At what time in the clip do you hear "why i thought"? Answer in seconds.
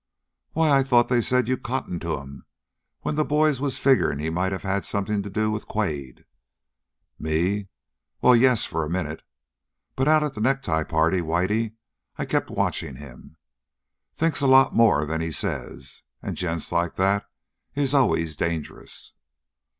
0.53-1.09